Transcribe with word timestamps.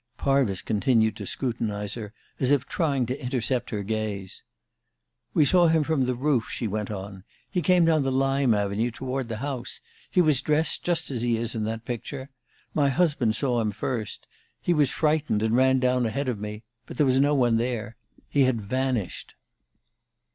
Parvis 0.17 0.63
continued 0.63 1.15
to 1.17 1.27
scrutinize 1.27 1.93
her, 1.93 2.11
as 2.39 2.49
if 2.49 2.65
trying 2.65 3.05
to 3.05 3.21
intercept 3.21 3.69
her 3.69 3.83
gaze. 3.83 4.43
"We 5.35 5.45
saw 5.45 5.67
him 5.67 5.83
from 5.83 6.01
the 6.05 6.15
roof," 6.15 6.49
she 6.49 6.67
went 6.67 6.89
on. 6.89 7.23
"He 7.51 7.61
came 7.61 7.85
down 7.85 8.01
the 8.01 8.11
lime 8.11 8.55
avenue 8.55 8.89
toward 8.89 9.27
the 9.27 9.37
house. 9.45 9.79
He 10.09 10.19
was 10.19 10.41
dressed 10.41 10.83
just 10.83 11.11
as 11.11 11.21
he 11.21 11.37
is 11.37 11.53
in 11.53 11.65
that 11.65 11.85
picture. 11.85 12.31
My 12.73 12.89
husband 12.89 13.35
saw 13.35 13.61
him 13.61 13.69
first. 13.69 14.25
He 14.59 14.73
was 14.73 14.89
frightened, 14.89 15.43
and 15.43 15.55
ran 15.55 15.77
down 15.77 16.07
ahead 16.07 16.27
of 16.29 16.39
me; 16.39 16.63
but 16.87 16.97
there 16.97 17.05
was 17.05 17.19
no 17.19 17.35
one 17.35 17.57
there. 17.57 17.95
He 18.27 18.41
had 18.45 18.59
vanished." 18.59 19.35